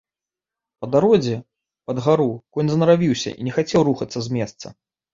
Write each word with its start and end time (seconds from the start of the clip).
Па 0.83 0.89
дарозе, 0.95 1.35
пад 1.91 1.97
гару, 2.07 2.27
конь 2.57 2.73
занаравіўся 2.75 3.29
і 3.39 3.49
не 3.49 3.57
хацеў 3.61 3.81
рухацца 3.93 4.19
з 4.29 4.43
месца. 4.43 4.79